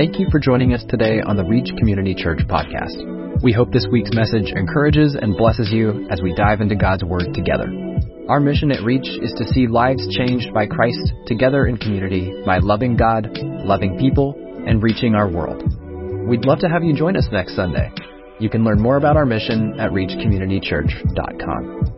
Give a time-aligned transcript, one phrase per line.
[0.00, 3.42] Thank you for joining us today on the Reach Community Church podcast.
[3.42, 7.34] We hope this week's message encourages and blesses you as we dive into God's Word
[7.34, 7.70] together.
[8.26, 12.60] Our mission at Reach is to see lives changed by Christ together in community by
[12.60, 14.34] loving God, loving people,
[14.66, 15.62] and reaching our world.
[16.26, 17.92] We'd love to have you join us next Sunday.
[18.38, 21.96] You can learn more about our mission at reachcommunitychurch.com.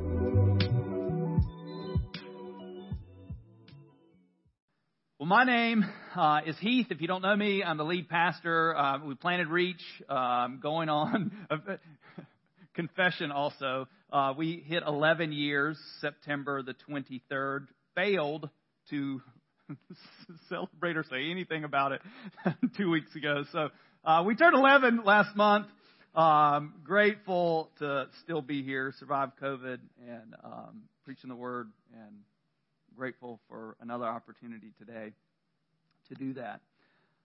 [5.20, 5.84] Well, my name
[6.14, 6.86] uh, is Heath.
[6.90, 8.76] If you don't know me, I'm the lead pastor.
[8.76, 11.32] Uh, we planted Reach, um, going on
[12.74, 13.88] confession also.
[14.12, 17.66] Uh, we hit 11 years, September the 23rd.
[17.94, 18.48] Failed
[18.90, 19.20] to
[20.48, 22.00] celebrate or say anything about it
[22.76, 23.44] two weeks ago.
[23.52, 23.68] So
[24.04, 25.66] uh, we turned 11 last month.
[26.14, 32.16] Um, grateful to still be here, survive COVID, and um, preaching the word and
[32.96, 35.12] grateful for another opportunity today
[36.12, 36.60] to do that.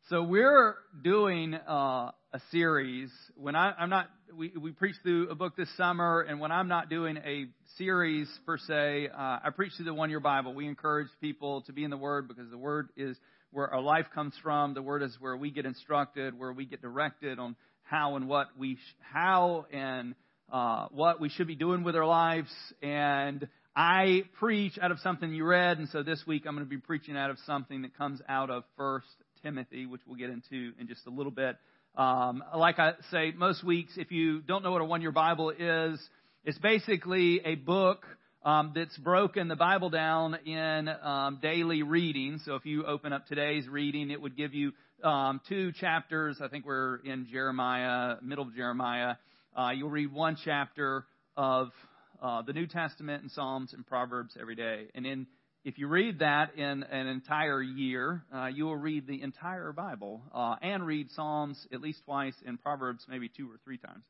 [0.09, 3.09] So we're doing uh, a series.
[3.35, 6.69] When I, am not, we, we preached through a book this summer, and when I'm
[6.69, 10.53] not doing a series per se, uh, I preach through the One Year Bible.
[10.53, 13.17] We encourage people to be in the Word because the Word is
[13.51, 14.73] where our life comes from.
[14.73, 18.47] The Word is where we get instructed, where we get directed on how and what
[18.57, 20.15] we, sh- how and
[20.51, 22.49] uh, what we should be doing with our lives.
[22.81, 23.49] And
[23.79, 26.79] I preach out of something you read, and so this week I'm going to be
[26.79, 29.05] preaching out of something that comes out of First
[29.43, 31.57] Timothy, which we'll get into in just a little bit.
[31.95, 36.01] Um, like I say, most weeks, if you don't know what a one-year Bible is,
[36.43, 38.03] it's basically a book
[38.43, 42.39] um, that's broken the Bible down in um, daily reading.
[42.45, 44.71] So if you open up today's reading, it would give you
[45.03, 46.39] um, two chapters.
[46.41, 49.17] I think we're in Jeremiah, middle of Jeremiah.
[49.55, 51.05] Uh, you'll read one chapter
[51.35, 51.69] of
[52.21, 54.87] uh, the New Testament and Psalms and Proverbs every day.
[54.95, 55.27] And in
[55.67, 60.21] if you read that in an entire year, uh, you will read the entire Bible
[60.33, 64.05] uh, and read Psalms at least twice and Proverbs maybe two or three times.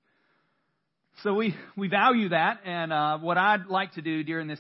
[1.24, 4.60] So we, we value that, and uh, what I'd like to do during this,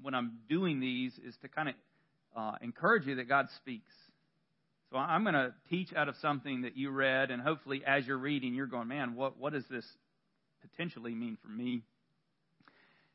[0.00, 1.74] when I'm doing these, is to kind of
[2.34, 3.92] uh, encourage you that God speaks.
[4.90, 8.16] So I'm going to teach out of something that you read, and hopefully as you're
[8.16, 9.84] reading, you're going, man, what, what does this
[10.62, 11.82] potentially mean for me?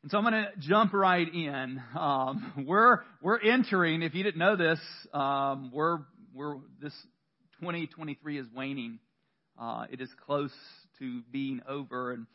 [0.02, 1.80] And so I'm going to jump right in.
[1.96, 4.02] Um, we're we're entering.
[4.02, 4.80] If you didn't know this,
[5.14, 5.98] um, we're
[6.34, 6.92] we're this
[7.60, 8.98] 2023 is waning.
[9.56, 10.50] Uh, it is close
[10.98, 12.26] to being over, and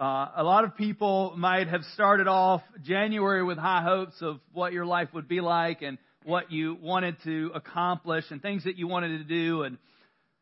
[0.00, 4.72] uh, a lot of people might have started off January with high hopes of what
[4.72, 8.88] your life would be like and what you wanted to accomplish and things that you
[8.88, 9.78] wanted to do, and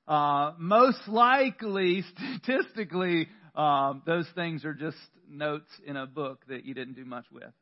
[0.08, 2.04] uh, most likely,
[2.40, 4.96] statistically, um, those things are just
[5.30, 7.52] notes in a book that you didn't do much with.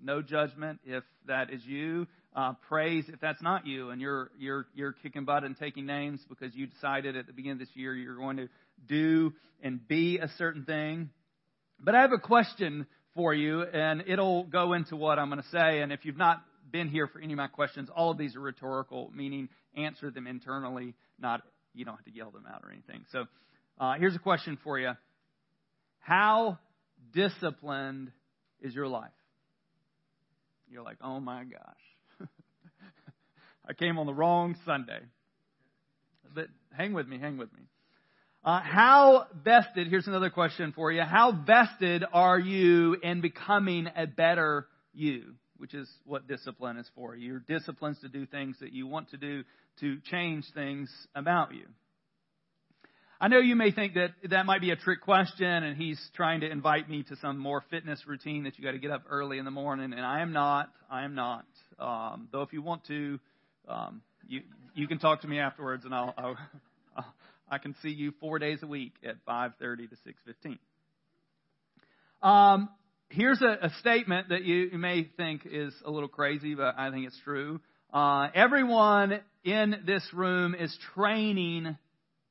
[0.00, 2.06] No judgment if that is you.
[2.34, 6.20] Uh, praise if that's not you, and you're you're you're kicking butt and taking names
[6.28, 8.48] because you decided at the beginning of this year you're going to
[8.88, 11.10] do and be a certain thing.
[11.78, 15.48] But I have a question for you, and it'll go into what I'm going to
[15.48, 15.82] say.
[15.82, 18.40] And if you've not been here for any of my questions, all of these are
[18.40, 21.42] rhetorical, meaning answer them internally, not
[21.74, 23.04] you don't have to yell them out or anything.
[23.12, 23.26] So
[23.78, 24.92] uh, here's a question for you.
[26.00, 26.58] How
[27.12, 28.10] disciplined
[28.60, 29.10] is your life?
[30.68, 32.28] You're like, oh my gosh.
[33.68, 35.00] I came on the wrong Sunday.
[36.34, 36.46] But
[36.76, 37.62] hang with me, hang with me.
[38.44, 41.02] Uh, how vested, here's another question for you.
[41.02, 45.34] How vested are you in becoming a better you?
[45.58, 47.14] Which is what discipline is for.
[47.14, 49.44] Your disciplines to do things that you want to do
[49.78, 51.66] to change things about you.
[53.22, 56.40] I know you may think that that might be a trick question and he's trying
[56.40, 59.38] to invite me to some more fitness routine that you got to get up early
[59.38, 60.70] in the morning and I am not.
[60.90, 61.44] I am not.
[61.78, 63.20] Um, though if you want to,
[63.68, 64.40] um, you,
[64.74, 66.36] you can talk to me afterwards and I'll, I'll,
[67.48, 69.96] I can see you four days a week at 5.30 to
[72.24, 72.28] 6.15.
[72.28, 72.70] Um,
[73.08, 76.90] here's a, a statement that you, you may think is a little crazy, but I
[76.90, 77.60] think it's true.
[77.94, 81.76] Uh, everyone in this room is training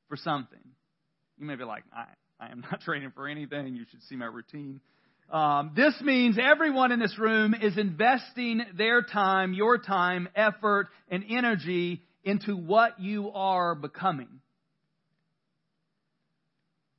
[0.09, 0.59] for something.
[1.41, 2.05] You may be like, I,
[2.39, 3.75] I am not training for anything.
[3.75, 4.79] You should see my routine.
[5.31, 11.23] Um, this means everyone in this room is investing their time, your time, effort, and
[11.27, 14.27] energy into what you are becoming.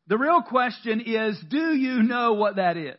[0.08, 2.96] The real question is, do you know what that is?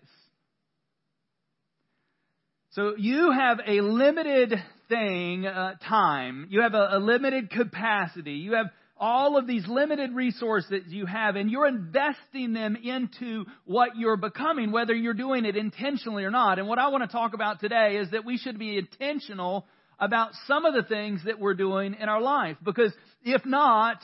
[2.71, 4.53] So you have a limited
[4.87, 6.47] thing, uh, time.
[6.49, 8.33] You have a, a limited capacity.
[8.33, 8.67] You have
[8.97, 14.71] all of these limited resources you have and you're investing them into what you're becoming,
[14.71, 16.59] whether you're doing it intentionally or not.
[16.59, 19.65] And what I want to talk about today is that we should be intentional
[19.99, 22.57] about some of the things that we're doing in our life.
[22.63, 22.93] Because
[23.23, 23.97] if not,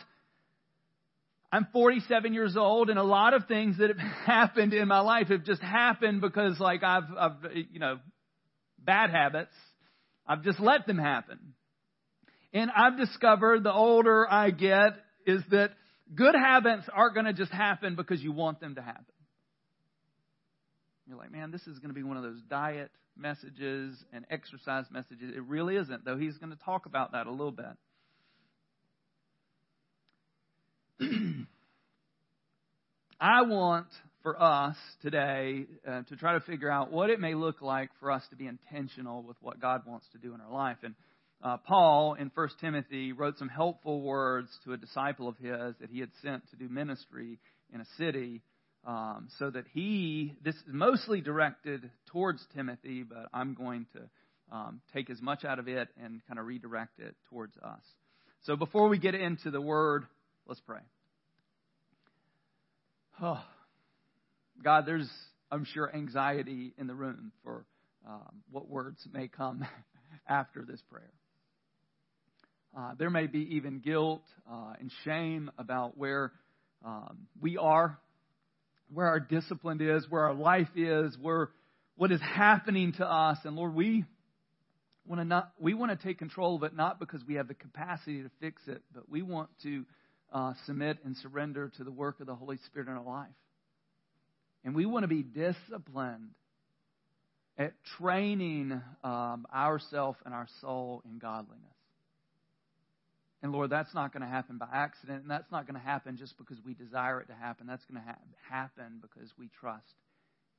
[1.51, 5.27] I'm 47 years old, and a lot of things that have happened in my life
[5.29, 7.99] have just happened because, like, I've, I've, you know,
[8.77, 9.53] bad habits.
[10.27, 11.39] I've just let them happen.
[12.53, 14.93] And I've discovered the older I get
[15.25, 15.71] is that
[16.13, 19.05] good habits aren't going to just happen because you want them to happen.
[21.07, 24.85] You're like, man, this is going to be one of those diet messages and exercise
[24.91, 25.33] messages.
[25.35, 27.65] It really isn't, though he's going to talk about that a little bit.
[33.19, 33.87] I want
[34.23, 38.11] for us today uh, to try to figure out what it may look like for
[38.11, 40.77] us to be intentional with what God wants to do in our life.
[40.83, 40.95] And
[41.41, 45.89] uh, Paul in 1 Timothy wrote some helpful words to a disciple of his that
[45.89, 47.39] he had sent to do ministry
[47.73, 48.41] in a city
[48.85, 54.81] um, so that he, this is mostly directed towards Timothy, but I'm going to um,
[54.93, 57.81] take as much out of it and kind of redirect it towards us.
[58.43, 60.05] So before we get into the word,
[60.47, 60.79] let's pray.
[63.21, 63.43] Oh,
[64.63, 65.09] God, there's,
[65.51, 67.65] I'm sure, anxiety in the room for
[68.07, 69.65] um, what words may come
[70.27, 71.11] after this prayer.
[72.77, 76.31] Uh, there may be even guilt uh, and shame about where
[76.85, 77.97] um, we are,
[78.93, 81.49] where our discipline is, where our life is, where
[81.95, 83.37] what is happening to us.
[83.43, 84.05] And Lord, we
[85.05, 87.55] want to not we want to take control of it not because we have the
[87.55, 89.85] capacity to fix it, but we want to
[90.31, 93.27] uh, submit and surrender to the work of the Holy Spirit in our life.
[94.63, 96.29] And we want to be disciplined
[97.57, 101.78] at training um, ourself and our soul in godliness.
[103.41, 106.17] And Lord, that's not going to happen by accident, and that's not going to happen
[106.17, 107.67] just because we desire it to happen.
[107.67, 108.19] That's going to ha-
[108.49, 109.85] happen because we trust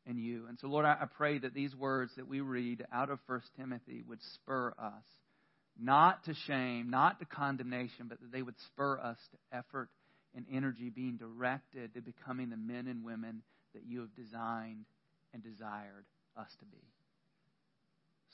[0.06, 0.47] in you.
[0.49, 3.43] And so, Lord, I, I pray that these words that we read out of 1
[3.59, 5.05] Timothy would spur us
[5.79, 9.88] not to shame, not to condemnation, but that they would spur us to effort
[10.35, 13.43] and energy being directed to becoming the men and women
[13.75, 14.85] that you have designed
[15.33, 16.05] and desired
[16.37, 16.83] us to be.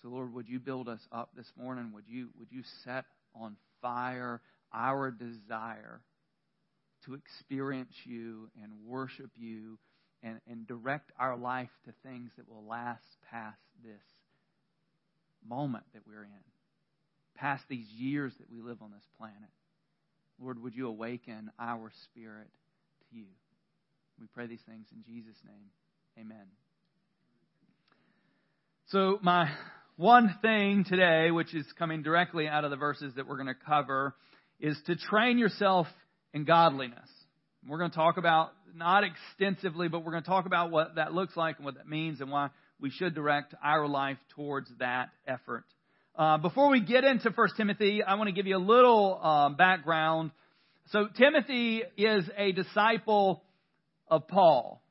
[0.02, 1.92] So Lord, would you build us up this morning?
[1.94, 3.04] Would you would you set
[3.34, 3.56] on
[3.86, 6.00] our desire
[7.04, 9.78] to experience you and worship you
[10.22, 14.02] and, and direct our life to things that will last past this
[15.48, 16.46] moment that we're in?
[17.36, 19.50] past these years that we live on this planet.
[20.40, 22.48] Lord, would you awaken our spirit
[23.10, 23.26] to you?
[24.20, 25.70] We pray these things in Jesus' name.
[26.18, 26.46] Amen.
[28.86, 29.50] So, my
[29.96, 33.54] one thing today, which is coming directly out of the verses that we're going to
[33.54, 34.14] cover,
[34.60, 35.86] is to train yourself
[36.34, 37.08] in godliness.
[37.66, 41.14] We're going to talk about, not extensively, but we're going to talk about what that
[41.14, 45.08] looks like and what that means and why we should direct our life towards that
[45.26, 45.64] effort.
[46.14, 49.56] Uh, before we get into 1 Timothy, I want to give you a little um,
[49.56, 50.30] background.
[50.90, 53.42] So, Timothy is a disciple
[54.08, 54.82] of Paul.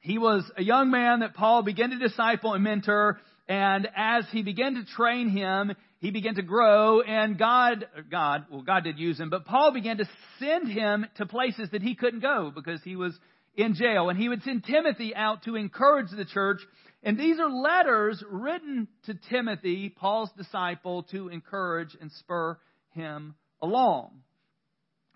[0.00, 3.18] He was a young man that Paul began to disciple and mentor,
[3.48, 8.62] and as he began to train him, he began to grow, and God, God, well,
[8.62, 10.08] God did use him, but Paul began to
[10.38, 13.18] send him to places that he couldn't go because he was
[13.56, 14.10] in jail.
[14.10, 16.60] And he would send Timothy out to encourage the church
[17.04, 22.58] and these are letters written to Timothy, Paul's disciple, to encourage and spur
[22.92, 24.22] him along.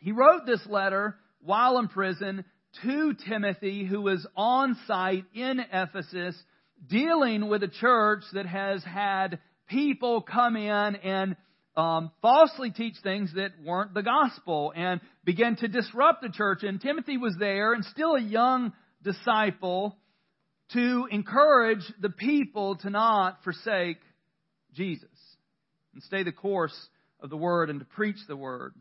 [0.00, 2.44] He wrote this letter while in prison
[2.82, 6.36] to Timothy, who was on site in Ephesus,
[6.86, 11.36] dealing with a church that has had people come in and
[11.76, 16.62] um, falsely teach things that weren't the gospel and begin to disrupt the church.
[16.62, 19.96] And Timothy was there and still a young disciple
[20.72, 23.98] to encourage the people to not forsake
[24.74, 25.08] Jesus
[25.94, 26.76] and stay the course
[27.20, 28.74] of the Word and to preach the Word.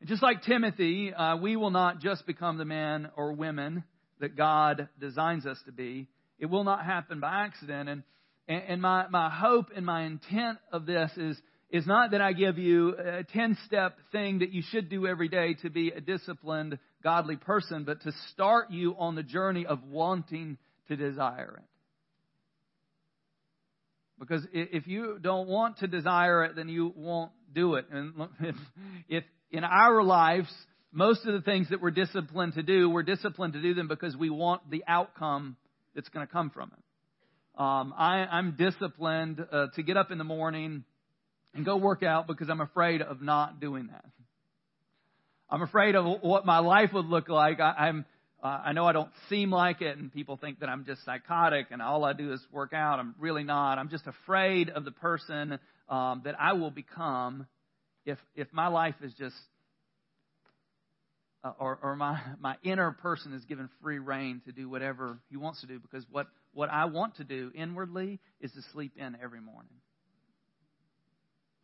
[0.00, 3.84] And just like Timothy, uh, we will not just become the men or women
[4.18, 6.08] that God designs us to be.
[6.38, 7.88] It will not happen by accident.
[7.88, 8.02] And,
[8.48, 11.40] and my, my hope and my intent of this is
[11.72, 15.28] is not that I give you a 10 step thing that you should do every
[15.28, 19.82] day to be a disciplined, godly person, but to start you on the journey of
[19.82, 20.58] wanting
[20.88, 21.68] to desire it.
[24.20, 27.86] Because if you don't want to desire it, then you won't do it.
[27.90, 28.54] And if,
[29.08, 30.52] if in our lives,
[30.92, 34.14] most of the things that we're disciplined to do, we're disciplined to do them because
[34.14, 35.56] we want the outcome
[35.94, 37.60] that's going to come from it.
[37.60, 40.84] Um, I, I'm disciplined uh, to get up in the morning
[41.54, 44.04] and go work out because I'm afraid of not doing that.
[45.50, 47.60] I'm afraid of what my life would look like.
[47.60, 48.06] I, I'm,
[48.42, 51.66] uh, I know I don't seem like it, and people think that I'm just psychotic
[51.70, 52.98] and all I do is work out.
[52.98, 53.78] I'm really not.
[53.78, 55.58] I'm just afraid of the person
[55.90, 57.46] um, that I will become
[58.04, 59.36] if if my life is just
[61.44, 65.36] uh, or, or my, my inner person is given free rein to do whatever he
[65.36, 69.16] wants to do because what, what I want to do inwardly is to sleep in
[69.22, 69.72] every morning.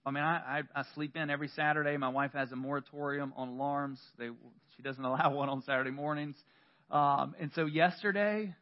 [0.04, 1.96] I mean, I, I, I sleep in every Saturday.
[1.96, 4.00] My wife has a moratorium on alarms.
[4.18, 4.30] They,
[4.76, 6.36] she doesn't allow one on Saturday mornings.
[6.90, 8.54] Um, and so yesterday,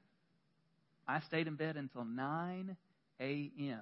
[1.06, 2.76] I stayed in bed until 9
[3.20, 3.80] a.m.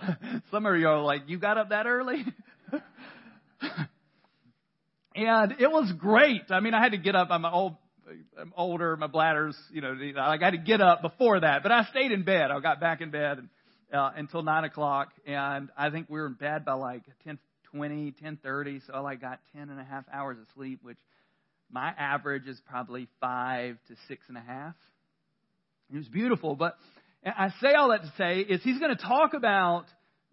[0.50, 2.24] Some of you are like, you got up that early?
[5.14, 6.50] and it was great.
[6.50, 7.28] I mean, I had to get up.
[7.30, 7.76] I'm old,
[8.38, 8.96] I'm older.
[8.96, 12.24] My bladder's, you know, I had to get up before that, but I stayed in
[12.24, 12.50] bed.
[12.50, 13.48] I got back in bed
[13.92, 17.38] uh, until nine o'clock, and I think we were in bed by like ten
[17.70, 18.80] twenty, ten thirty.
[18.86, 20.98] So I like got ten and a half hours of sleep, which
[21.70, 24.74] my average is probably five to six and a half.
[25.92, 26.76] It was beautiful, but
[27.24, 29.84] I say all that to say is he's going to talk about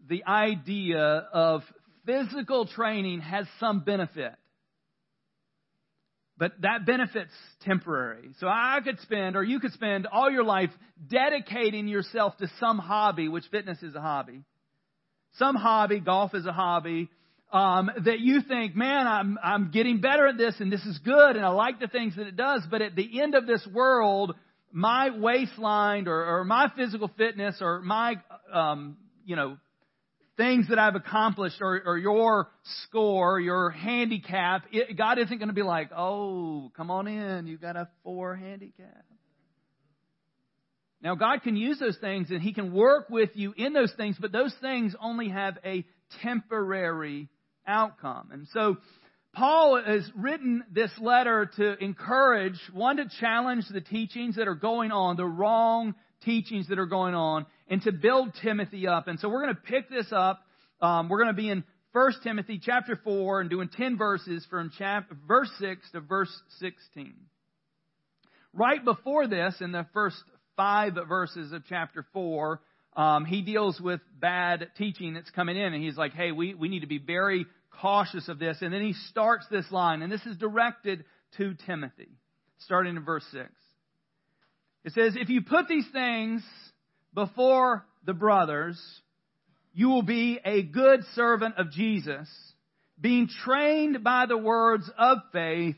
[0.10, 1.62] the idea of
[2.06, 4.34] physical training has some benefit.
[6.42, 8.32] But that benefit's temporary.
[8.40, 10.72] So I could spend, or you could spend all your life
[11.08, 14.42] dedicating yourself to some hobby, which fitness is a hobby.
[15.34, 17.10] Some hobby, golf is a hobby,
[17.54, 21.36] um, that you think, man, I'm, I'm getting better at this and this is good
[21.36, 24.34] and I like the things that it does, but at the end of this world,
[24.72, 28.16] my waistline or, or my physical fitness or my,
[28.52, 29.58] um, you know,
[30.42, 32.50] things that I've accomplished or, or your
[32.84, 37.60] score, your handicap, it, God isn't going to be like, oh, come on in, you
[37.60, 39.06] got a four handicap.
[41.00, 44.18] Now, God can use those things and He can work with you in those things,
[44.20, 45.86] but those things only have a
[46.24, 47.30] temporary
[47.68, 48.30] outcome.
[48.32, 48.78] And so,
[49.34, 54.92] Paul has written this letter to encourage, one, to challenge the teachings that are going
[54.92, 55.94] on, the wrong
[56.24, 59.08] teachings that are going on, and to build Timothy up.
[59.08, 60.42] And so we're going to pick this up.
[60.82, 61.64] Um, we're going to be in
[61.94, 67.14] 1 Timothy chapter 4 and doing 10 verses from chapter, verse 6 to verse 16.
[68.54, 70.18] Right before this, in the first
[70.56, 72.62] five verses of chapter 4,
[72.96, 76.70] um, he deals with bad teaching that's coming in, and he's like, hey, we, we
[76.70, 77.46] need to be very
[77.82, 78.58] cautious of this.
[78.62, 81.06] And then he starts this line, and this is directed
[81.38, 82.10] to Timothy,
[82.60, 83.50] starting in verse 6.
[84.84, 86.44] It says, If you put these things
[87.14, 88.82] before the brothers,
[89.74, 92.28] you will be a good servant of Jesus,
[93.00, 95.76] being trained by the words of faith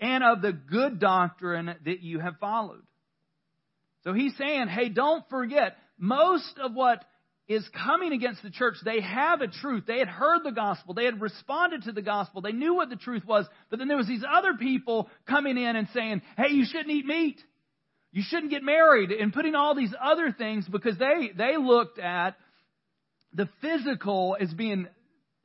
[0.00, 2.82] and of the good doctrine that you have followed.
[4.04, 7.04] So he's saying, hey, don't forget, most of what
[7.48, 9.84] is coming against the church, they have a truth.
[9.86, 10.94] They had heard the gospel.
[10.94, 12.40] They had responded to the gospel.
[12.40, 13.46] They knew what the truth was.
[13.70, 17.06] But then there was these other people coming in and saying, hey, you shouldn't eat
[17.06, 17.40] meat.
[18.14, 22.36] You shouldn't get married and putting all these other things because they, they looked at
[23.32, 24.86] the physical as being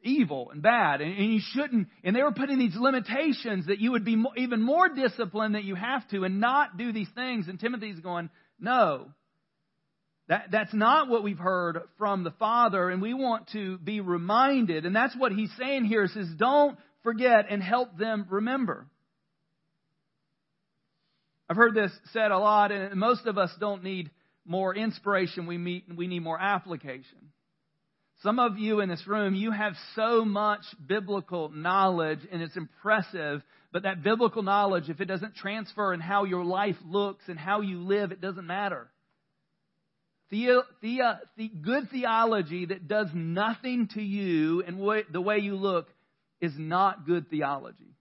[0.04, 1.02] evil and bad.
[1.02, 4.34] And, and you shouldn't and they were putting these limitations that you would be mo-
[4.38, 7.48] even more disciplined that you have to and not do these things.
[7.48, 9.08] And timothy's going no.
[10.28, 12.92] That, that's not what we've heard from the father.
[12.92, 14.86] And we want to be reminded.
[14.86, 16.06] And that's what he's saying here.
[16.06, 18.86] Says don't forget and help them remember
[21.50, 24.12] I've heard this said a lot, and most of us don't need
[24.46, 25.48] more inspiration.
[25.48, 27.32] We, meet, we need more application.
[28.22, 33.42] Some of you in this room, you have so much biblical knowledge, and it's impressive.
[33.72, 37.62] But that biblical knowledge, if it doesn't transfer in how your life looks and how
[37.62, 38.88] you live, it doesn't matter.
[40.30, 41.00] The, the,
[41.38, 45.88] the good theology that does nothing to you and way, the way you look
[46.42, 47.96] is not good theology.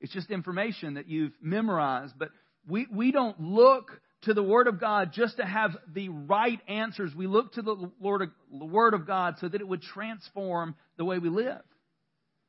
[0.00, 2.14] It's just information that you've memorized.
[2.18, 2.28] But
[2.68, 7.14] we, we don't look to the Word of God just to have the right answers.
[7.14, 11.04] We look to the Lord, the Word of God so that it would transform the
[11.04, 11.62] way we live.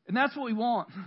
[0.07, 0.89] And that's what we want.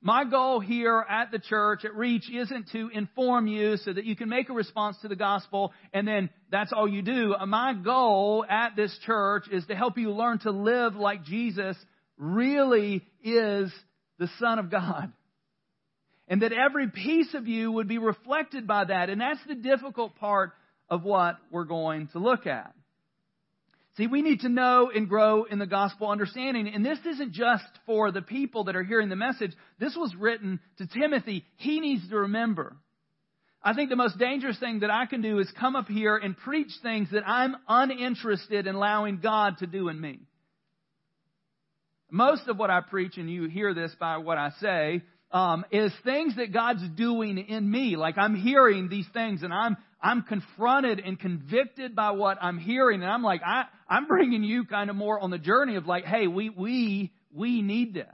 [0.00, 4.14] My goal here at the church, at Reach, isn't to inform you so that you
[4.14, 7.34] can make a response to the gospel and then that's all you do.
[7.46, 11.74] My goal at this church is to help you learn to live like Jesus
[12.18, 13.72] really is
[14.18, 15.10] the Son of God
[16.28, 19.10] and that every piece of you would be reflected by that.
[19.10, 20.52] And that's the difficult part
[20.88, 22.72] of what we're going to look at.
[23.96, 26.66] See, we need to know and grow in the gospel understanding.
[26.66, 29.52] And this isn't just for the people that are hearing the message.
[29.78, 31.44] This was written to Timothy.
[31.56, 32.76] He needs to remember.
[33.62, 36.36] I think the most dangerous thing that I can do is come up here and
[36.36, 40.20] preach things that I'm uninterested in allowing God to do in me.
[42.10, 45.02] Most of what I preach, and you hear this by what I say,
[45.34, 47.96] um, is things that God's doing in me.
[47.96, 53.02] Like I'm hearing these things and I'm I'm confronted and convicted by what I'm hearing.
[53.02, 56.04] And I'm like, I, I'm bringing you kind of more on the journey of like,
[56.04, 58.04] hey, we, we, we need this.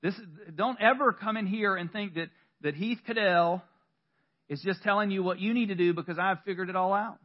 [0.00, 2.28] This, is, don't ever come in here and think that,
[2.60, 3.64] that Heath Cadell
[4.48, 7.18] is just telling you what you need to do because I've figured it all out.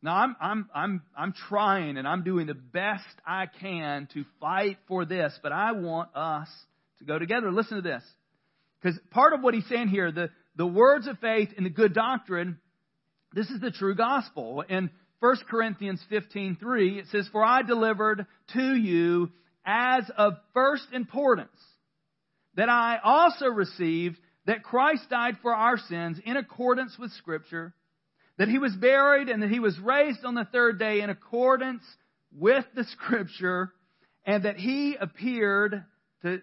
[0.00, 4.78] Now I'm, I'm, I'm, I'm trying and I'm doing the best I can to fight
[4.86, 6.48] for this, but I want us
[7.06, 7.50] go together.
[7.50, 8.02] Listen to this.
[8.80, 11.94] Because part of what he's saying here, the, the words of faith and the good
[11.94, 12.58] doctrine,
[13.32, 14.64] this is the true gospel.
[14.68, 19.30] In 1 Corinthians 15:3, it says, "For I delivered to you
[19.64, 21.58] as of first importance
[22.54, 27.74] that I also received that Christ died for our sins in accordance with Scripture,
[28.38, 31.82] that he was buried and that he was raised on the third day in accordance
[32.32, 33.72] with the Scripture,
[34.24, 35.84] and that he appeared
[36.22, 36.40] to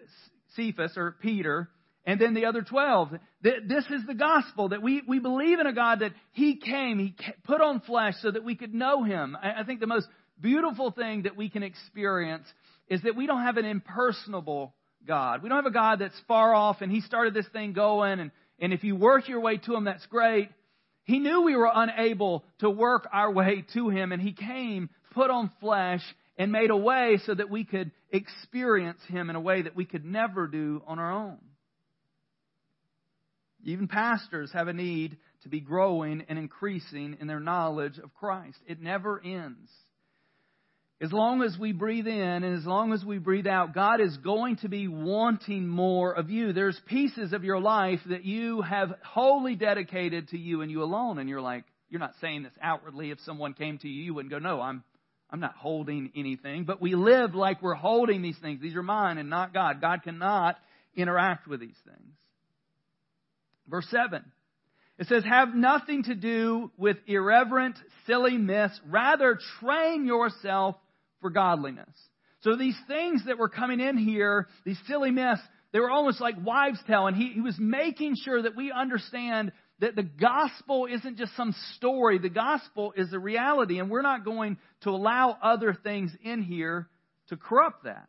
[0.56, 1.68] Cephas or Peter
[2.06, 3.10] and then the other 12.
[3.42, 7.14] This is the gospel that we, we believe in a God that He came, He
[7.44, 9.36] put on flesh so that we could know Him.
[9.42, 10.06] I think the most
[10.40, 12.46] beautiful thing that we can experience
[12.88, 14.74] is that we don't have an impersonable
[15.06, 15.42] God.
[15.42, 18.30] We don't have a God that's far off and He started this thing going and,
[18.58, 20.50] and if you work your way to Him, that's great.
[21.04, 25.30] He knew we were unable to work our way to Him and He came, put
[25.30, 26.02] on flesh,
[26.36, 29.84] and made a way so that we could experience Him in a way that we
[29.84, 31.38] could never do on our own.
[33.64, 38.58] Even pastors have a need to be growing and increasing in their knowledge of Christ.
[38.66, 39.70] It never ends.
[41.00, 44.16] As long as we breathe in and as long as we breathe out, God is
[44.18, 46.52] going to be wanting more of you.
[46.52, 51.18] There's pieces of your life that you have wholly dedicated to you and you alone.
[51.18, 53.10] And you're like, you're not saying this outwardly.
[53.10, 54.84] If someone came to you, you wouldn't go, no, I'm,
[55.34, 56.62] I'm not holding anything.
[56.62, 58.60] But we live like we're holding these things.
[58.62, 59.80] These are mine and not God.
[59.80, 60.56] God cannot
[60.94, 62.14] interact with these things.
[63.66, 64.24] Verse 7.
[64.96, 67.74] It says, have nothing to do with irreverent,
[68.06, 68.80] silly myths.
[68.88, 70.76] Rather, train yourself
[71.20, 71.90] for godliness.
[72.42, 76.36] So these things that were coming in here, these silly myths, they were almost like
[76.40, 77.08] wives' tale.
[77.08, 81.54] And he, he was making sure that we understand that the gospel isn't just some
[81.76, 82.18] story.
[82.18, 83.78] The gospel is a reality.
[83.78, 86.88] And we're not going to allow other things in here
[87.28, 88.08] to corrupt that.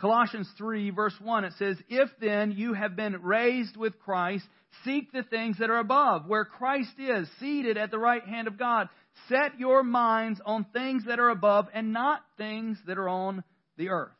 [0.00, 4.44] Colossians 3 verse 1, it says, If then you have been raised with Christ,
[4.84, 8.58] seek the things that are above, where Christ is, seated at the right hand of
[8.58, 8.88] God.
[9.28, 13.44] Set your minds on things that are above and not things that are on
[13.76, 14.12] the earth.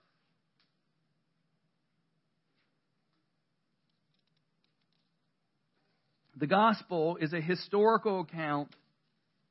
[6.41, 8.75] The gospel is a historical account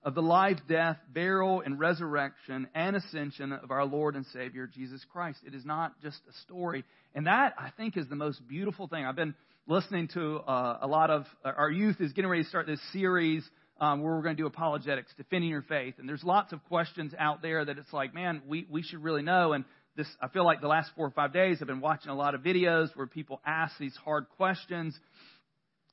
[0.01, 5.05] of the life, death, burial, and resurrection and ascension of our Lord and Savior, Jesus
[5.13, 5.37] Christ.
[5.45, 6.83] It is not just a story.
[7.13, 9.05] And that, I think, is the most beautiful thing.
[9.05, 9.35] I've been
[9.67, 13.47] listening to uh, a lot of, our youth is getting ready to start this series
[13.79, 15.93] um, where we're going to do apologetics, defending your faith.
[15.99, 19.21] And there's lots of questions out there that it's like, man, we, we should really
[19.21, 19.53] know.
[19.53, 19.63] And
[19.95, 22.33] this, I feel like the last four or five days I've been watching a lot
[22.33, 24.97] of videos where people ask these hard questions.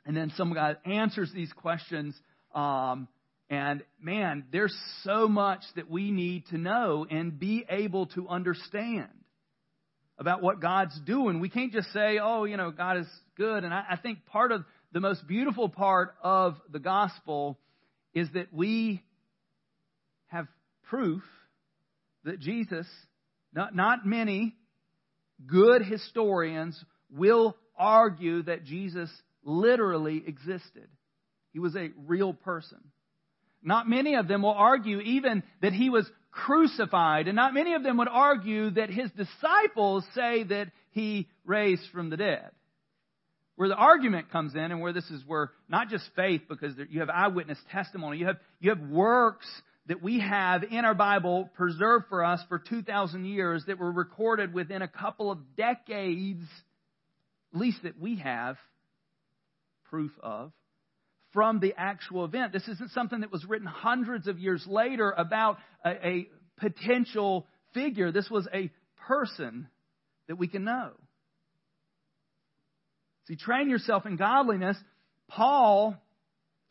[0.07, 2.15] And then some guy answers these questions
[2.55, 3.09] um,
[3.49, 9.09] and man, there's so much that we need to know and be able to understand
[10.19, 11.39] about what God's doing.
[11.39, 13.63] We can't just say, oh, you know, God is good.
[13.63, 17.59] And I, I think part of the most beautiful part of the gospel
[18.15, 19.03] is that we
[20.29, 20.49] have
[20.89, 21.23] proof
[22.25, 22.87] that Jesus,
[23.53, 24.57] not, not many
[25.47, 29.11] good historians will argue that Jesus
[29.47, 30.89] literally existed.
[31.53, 32.79] He was a real person.
[33.63, 37.83] Not many of them will argue even that he was crucified, and not many of
[37.83, 42.51] them would argue that his disciples say that he raised from the dead.
[43.55, 47.01] Where the argument comes in, and where this is where not just faith, because you
[47.01, 49.47] have eyewitness testimony, you have, you have works
[49.87, 54.53] that we have in our Bible preserved for us for 2,000 years that were recorded
[54.53, 56.45] within a couple of decades,
[57.55, 58.59] at least that we have
[59.91, 60.53] proof of
[61.33, 62.53] from the actual event.
[62.53, 68.11] This isn't something that was written hundreds of years later about a, a potential figure.
[68.11, 68.71] This was a
[69.07, 69.69] person
[70.29, 70.93] that we can know.
[73.29, 74.77] See, train yourself in godliness.
[75.29, 75.97] Paul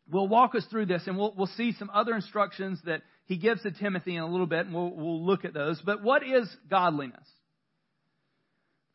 [0.09, 3.61] will walk us through this, and we'll, we'll see some other instructions that he gives
[3.63, 5.81] to Timothy in a little bit, and we'll, we'll look at those.
[5.85, 7.27] But what is godliness?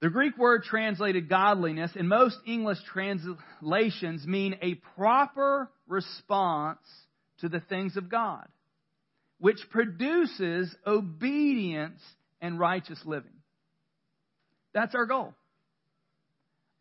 [0.01, 6.81] The Greek word translated godliness in most English translations mean a proper response
[7.41, 8.47] to the things of God,
[9.39, 12.01] which produces obedience
[12.41, 13.33] and righteous living.
[14.73, 15.35] That's our goal.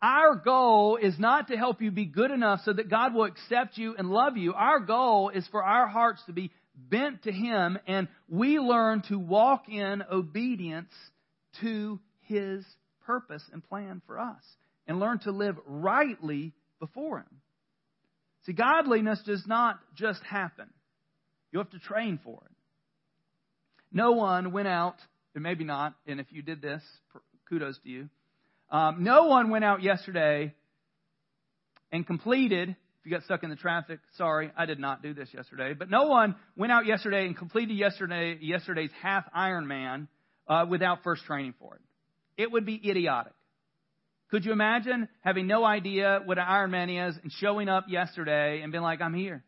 [0.01, 3.77] Our goal is not to help you be good enough so that God will accept
[3.77, 4.53] you and love you.
[4.53, 9.19] Our goal is for our hearts to be bent to Him and we learn to
[9.19, 10.93] walk in obedience
[11.60, 12.63] to His
[13.10, 14.43] purpose and plan for us
[14.86, 17.41] and learn to live rightly before Him.
[18.45, 20.69] See, godliness does not just happen.
[21.52, 22.56] You have to train for it.
[23.91, 24.98] No one went out,
[25.34, 26.84] and maybe not, and if you did this,
[27.50, 28.10] kudos to you.
[28.69, 30.54] Um, no one went out yesterday
[31.91, 32.69] and completed.
[32.69, 35.74] If you got stuck in the traffic, sorry, I did not do this yesterday.
[35.74, 40.10] But no one went out yesterday and completed yesterday yesterday's half Ironman
[40.48, 41.82] uh, without first training for it.
[42.39, 43.34] It would be idiotic.
[44.32, 48.71] Could you imagine having no idea what an Ironman is and showing up yesterday and
[48.71, 49.43] being like, I'm here?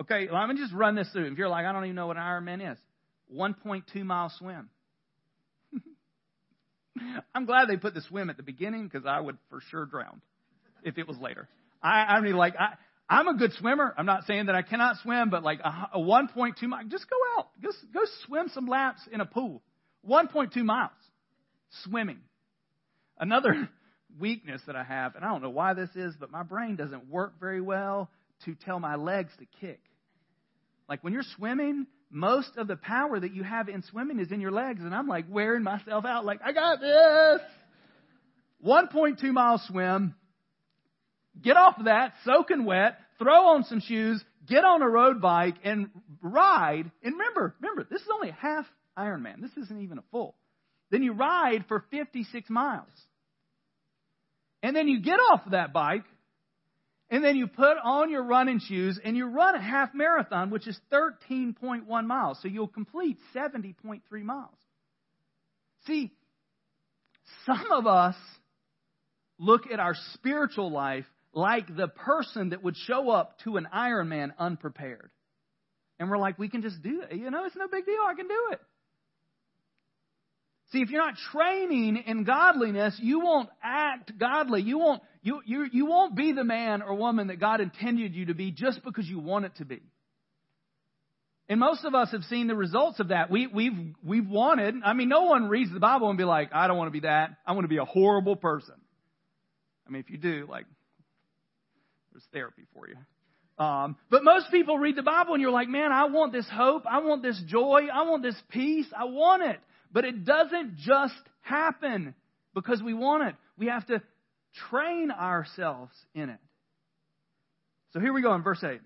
[0.00, 1.30] Okay, let me just run this through.
[1.30, 2.78] If you're like, I don't even know what an Ironman is,
[3.32, 4.68] 1.2 mile swim.
[7.34, 10.20] I'm glad they put the swim at the beginning because I would for sure drown
[10.82, 11.48] if it was later.
[11.80, 12.74] I, I mean, like, I,
[13.08, 13.94] I'm a good swimmer.
[13.96, 17.16] I'm not saying that I cannot swim, but like a, a 1.2 mile, just go
[17.38, 19.62] out, just go swim some laps in a pool.
[20.08, 20.90] 1.2 miles
[21.84, 22.20] swimming.
[23.18, 23.68] Another
[24.20, 27.08] weakness that I have, and I don't know why this is, but my brain doesn't
[27.08, 28.10] work very well
[28.44, 29.80] to tell my legs to kick.
[30.88, 34.40] Like when you're swimming, most of the power that you have in swimming is in
[34.40, 37.40] your legs, and I'm like wearing myself out, like, I got this.
[38.64, 40.14] 1.2 mile swim.
[41.40, 45.54] Get off of that, soaking wet, throw on some shoes, get on a road bike,
[45.62, 45.90] and
[46.20, 46.90] ride.
[47.02, 48.66] And remember, remember, this is only half
[48.98, 49.40] Ironman.
[49.40, 50.34] This isn't even a full.
[50.90, 52.88] Then you ride for 56 miles.
[54.62, 56.04] And then you get off of that bike,
[57.10, 60.66] and then you put on your running shoes and you run a half marathon, which
[60.66, 62.38] is 13.1 miles.
[62.42, 64.50] So you'll complete 70.3 miles.
[65.86, 66.12] See,
[67.46, 68.16] some of us
[69.38, 74.32] look at our spiritual life like the person that would show up to an Ironman
[74.38, 75.10] unprepared.
[75.98, 77.16] And we're like, we can just do it.
[77.16, 78.02] You know, it's no big deal.
[78.06, 78.60] I can do it.
[80.70, 84.60] See, if you're not training in godliness, you won't act godly.
[84.60, 88.26] You won't, you, you, you won't be the man or woman that God intended you
[88.26, 89.80] to be just because you want it to be.
[91.48, 93.30] And most of us have seen the results of that.
[93.30, 96.66] We, we've, we've wanted, I mean, no one reads the Bible and be like, I
[96.66, 97.30] don't want to be that.
[97.46, 98.74] I want to be a horrible person.
[99.86, 100.66] I mean, if you do, like,
[102.12, 102.96] there's therapy for you.
[103.64, 106.84] Um, but most people read the Bible and you're like, man, I want this hope.
[106.86, 107.86] I want this joy.
[107.92, 108.86] I want this peace.
[108.96, 109.58] I want it.
[109.92, 112.14] But it doesn't just happen
[112.54, 113.34] because we want it.
[113.56, 114.02] We have to
[114.70, 116.40] train ourselves in it.
[117.92, 118.80] So here we go in verse 8.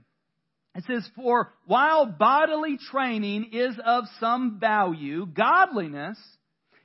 [0.74, 6.18] It says, For while bodily training is of some value, godliness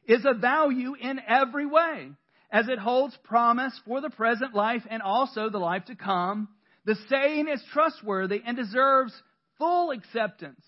[0.06, 2.10] is of value in every way,
[2.52, 6.50] as it holds promise for the present life and also the life to come.
[6.86, 9.14] The saying is trustworthy and deserves
[9.58, 10.64] full acceptance.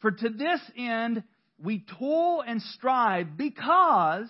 [0.00, 1.22] For to this end
[1.62, 4.28] we toil and strive because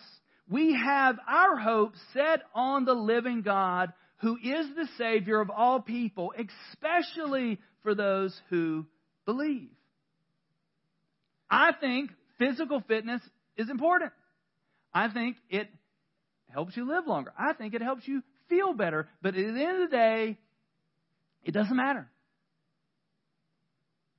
[0.49, 5.81] we have our hope set on the living God who is the Savior of all
[5.81, 6.33] people,
[6.73, 8.87] especially for those who
[9.25, 9.71] believe.
[11.51, 13.21] I think physical fitness
[13.57, 14.13] is important.
[14.93, 15.69] I think it
[16.49, 17.33] helps you live longer.
[17.39, 19.09] I think it helps you feel better.
[19.21, 20.39] But at the end of the day,
[21.45, 22.09] it doesn't matter.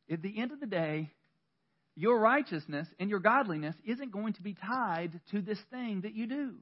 [0.09, 1.11] At the end of the day,
[1.97, 6.27] your righteousness and your godliness isn't going to be tied to this thing that you
[6.27, 6.53] do.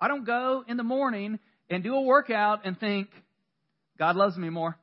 [0.00, 1.38] I don't go in the morning
[1.70, 3.08] and do a workout and think,
[3.96, 4.76] God loves me more.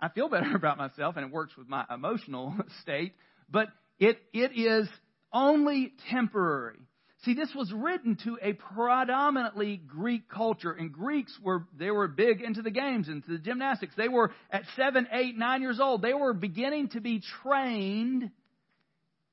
[0.00, 3.12] I feel better about myself and it works with my emotional state,
[3.50, 4.88] but it, it is
[5.30, 6.78] only temporary.
[7.24, 12.40] See, this was written to a predominantly Greek culture, and Greeks were they were big
[12.40, 13.92] into the games, into the gymnastics.
[13.96, 16.00] They were at seven, eight, nine years old.
[16.00, 18.30] They were beginning to be trained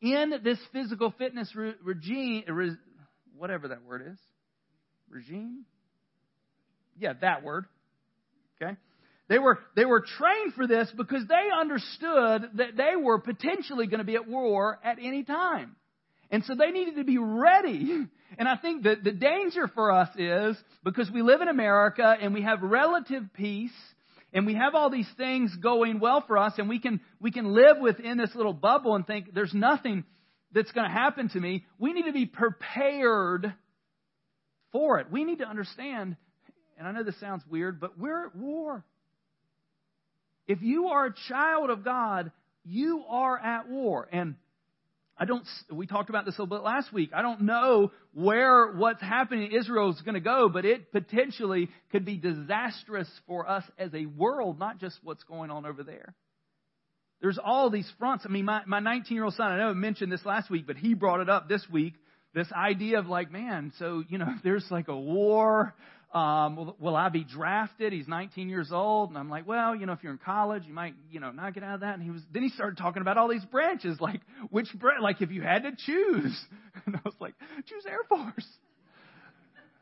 [0.01, 2.77] in this physical fitness regime,
[3.37, 4.19] whatever that word is,
[5.09, 5.65] regime.
[6.97, 7.65] Yeah, that word.
[8.61, 8.75] Okay.
[9.27, 13.99] They were, they were trained for this because they understood that they were potentially going
[13.99, 15.75] to be at war at any time.
[16.31, 18.07] And so they needed to be ready.
[18.37, 22.33] And I think that the danger for us is because we live in America and
[22.33, 23.71] we have relative peace
[24.33, 27.53] and we have all these things going well for us and we can, we can
[27.53, 30.03] live within this little bubble and think there's nothing
[30.51, 31.65] that's going to happen to me.
[31.79, 33.53] We need to be prepared
[34.71, 35.11] for it.
[35.11, 36.17] We need to understand,
[36.77, 38.83] and I know this sounds weird, but we're at war.
[40.47, 42.31] If you are a child of God,
[42.65, 44.07] you are at war.
[44.11, 44.35] And
[45.17, 47.11] I don't, we talked about this a little bit last week.
[47.15, 51.69] I don't know where what's happening in Israel is going to go, but it potentially
[51.91, 56.13] could be disastrous for us as a world, not just what's going on over there.
[57.21, 58.25] There's all these fronts.
[58.27, 60.67] I mean, my, my 19 year old son, I know I mentioned this last week,
[60.67, 61.93] but he brought it up this week.
[62.33, 65.73] This idea of like, man, so, you know, there's like a war,
[66.15, 67.91] um, will, will I be drafted?
[67.91, 69.09] He's 19 years old.
[69.09, 71.53] And I'm like, well, you know, if you're in college, you might, you know, not
[71.53, 71.95] get out of that.
[71.95, 75.21] And he was, then he started talking about all these branches, like which branch, like
[75.21, 76.39] if you had to choose.
[76.85, 77.33] And I was like,
[77.67, 78.45] choose Air Force.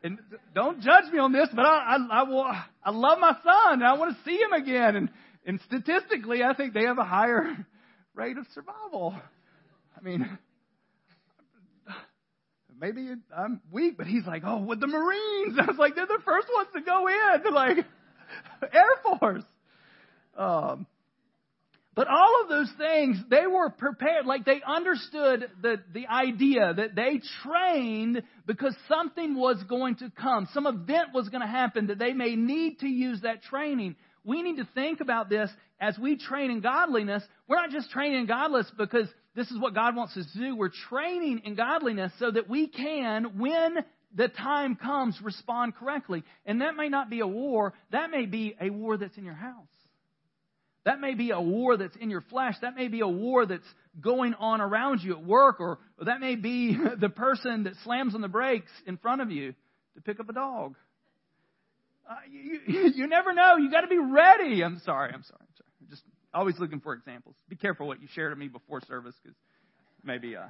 [0.04, 0.20] And
[0.54, 2.46] don't judge me on this, but I, I, I will,
[2.84, 4.96] I love my son and I want to see him again.
[4.96, 5.10] And,
[5.44, 7.66] and statistically, I think they have a higher
[8.14, 9.14] rate of survival.
[9.98, 10.38] I mean,
[12.80, 15.58] maybe I'm weak, but he's like, oh, with the Marines.
[15.60, 17.14] I was like, they're the first ones to go in.
[17.54, 17.78] Like,
[18.72, 19.44] Air Force.
[20.36, 20.86] Um,
[21.94, 26.96] but all of those things, they were prepared, like they understood the, the idea that
[26.96, 30.48] they trained because something was going to come.
[30.52, 33.94] Some event was going to happen that they may need to use that training.
[34.24, 37.22] We need to think about this as we train in godliness.
[37.46, 40.56] We're not just training in godliness because this is what God wants us to do.
[40.56, 43.84] We're training in godliness so that we can, when
[44.14, 46.22] the time comes, respond correctly.
[46.46, 49.34] And that may not be a war, that may be a war that's in your
[49.34, 49.66] house.
[50.84, 52.54] That may be a war that's in your flesh.
[52.60, 53.66] That may be a war that's
[54.00, 58.14] going on around you at work, or, or that may be the person that slams
[58.14, 59.54] on the brakes in front of you
[59.94, 60.76] to pick up a dog.
[62.08, 62.60] Uh, you,
[62.94, 63.56] you, never know.
[63.56, 64.62] You got to be ready.
[64.62, 65.12] I'm sorry.
[65.12, 65.40] I'm sorry.
[65.40, 65.70] I'm sorry.
[65.80, 67.36] I'm just always looking for examples.
[67.48, 69.36] Be careful what you share to me before service because
[70.02, 70.36] maybe.
[70.36, 70.46] Uh,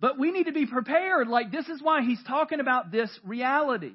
[0.00, 1.28] but we need to be prepared.
[1.28, 3.92] Like this is why he's talking about this reality.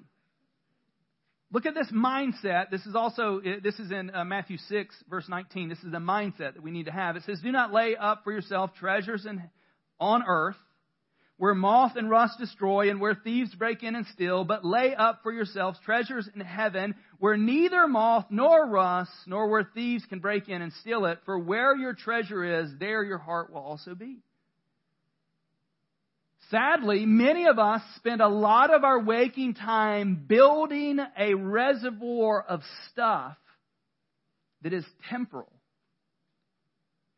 [1.51, 2.69] Look at this mindset.
[2.69, 5.69] This is also this is in uh, Matthew 6 verse 19.
[5.69, 7.15] This is the mindset that we need to have.
[7.15, 9.41] It says, "Do not lay up for yourself treasures in,
[9.99, 10.57] on earth,
[11.39, 15.21] where moth and rust destroy and where thieves break in and steal, but lay up
[15.23, 20.49] for yourselves treasures in heaven where neither moth nor rust nor where thieves can break
[20.49, 21.17] in and steal it.
[21.23, 24.17] For where your treasure is, there your heart will also be.
[26.52, 32.63] Sadly, many of us spend a lot of our waking time building a reservoir of
[32.91, 33.38] stuff
[34.62, 35.54] that is temporal.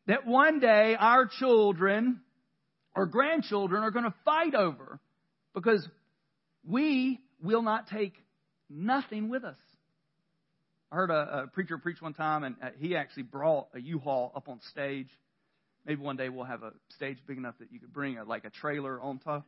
[0.06, 2.20] That one day our children
[2.94, 4.98] or grandchildren are going to fight over
[5.54, 5.86] because
[6.66, 8.14] we will not take
[8.68, 9.56] nothing with us.
[10.90, 14.32] I heard a, a preacher preach one time, and uh, he actually brought a U-Haul
[14.36, 15.08] up on stage.
[15.86, 18.44] Maybe one day we'll have a stage big enough that you could bring a, like
[18.44, 19.46] a trailer on top.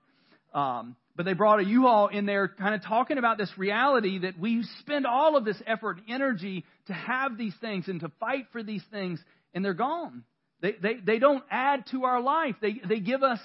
[0.54, 4.38] Um, but they brought a U-Haul in there, kind of talking about this reality that
[4.38, 8.46] we spend all of this effort and energy to have these things and to fight
[8.52, 9.20] for these things,
[9.52, 10.24] and they're gone.
[10.64, 12.55] They, they, they don't add to our life.
[12.62, 13.38] They, they give us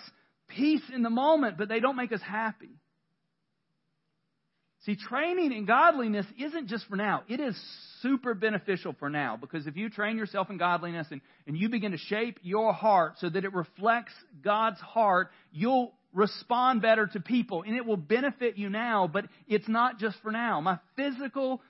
[0.47, 2.69] peace in the moment, but they don't make us happy.
[4.85, 7.23] See, training in godliness isn't just for now.
[7.27, 7.61] It is
[8.01, 11.91] super beneficial for now because if you train yourself in godliness and, and you begin
[11.91, 17.63] to shape your heart so that it reflects God's heart, you'll respond better to people
[17.63, 20.61] and it will benefit you now, but it's not just for now.
[20.61, 21.61] My physical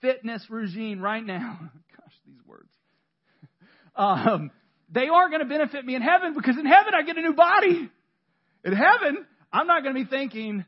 [0.00, 1.58] fitness regime right now,
[1.96, 2.70] gosh, these words.
[3.96, 4.52] um,
[4.92, 7.34] they aren't going to benefit me in heaven because in heaven I get a new
[7.34, 7.90] body.
[8.64, 10.64] In heaven, I'm not going to be thinking,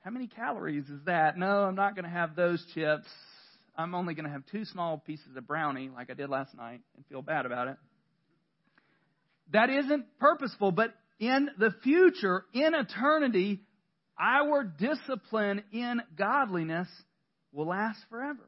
[0.00, 1.38] how many calories is that?
[1.38, 3.06] No, I'm not going to have those chips.
[3.76, 6.80] I'm only going to have two small pieces of brownie like I did last night
[6.96, 7.76] and feel bad about it.
[9.52, 13.60] That isn't purposeful, but in the future, in eternity,
[14.18, 16.88] our discipline in godliness
[17.52, 18.42] will last forever.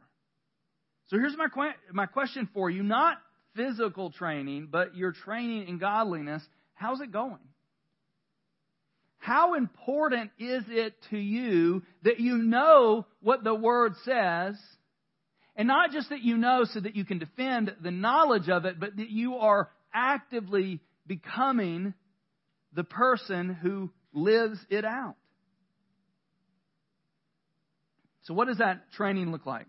[1.07, 1.47] So here's my,
[1.93, 2.83] my question for you.
[2.83, 3.19] Not
[3.59, 6.43] physical training, but your training in godliness,
[6.75, 7.41] how's it going?
[9.19, 14.57] How important is it to you that you know what the Word says?
[15.57, 18.79] And not just that you know so that you can defend the knowledge of it,
[18.79, 21.95] but that you are actively becoming
[22.73, 25.17] the person who lives it out.
[28.23, 29.67] So, what does that training look like?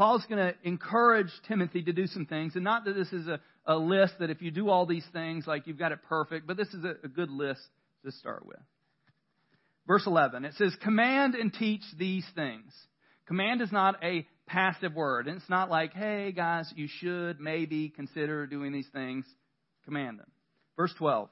[0.00, 3.38] Paul's going to encourage Timothy to do some things, and not that this is a,
[3.66, 6.56] a list that if you do all these things, like you've got it perfect, but
[6.56, 7.60] this is a, a good list
[8.06, 8.56] to start with.
[9.86, 12.72] Verse 11, it says, Command and teach these things.
[13.26, 17.90] Command is not a passive word, and it's not like, hey, guys, you should maybe
[17.90, 19.26] consider doing these things.
[19.84, 20.30] Command them.
[20.78, 21.28] Verse 12,